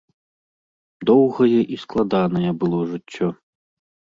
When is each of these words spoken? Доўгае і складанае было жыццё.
Доўгае 1.09 1.59
і 1.75 1.81
складанае 1.83 2.51
было 2.65 2.79
жыццё. 2.95 3.27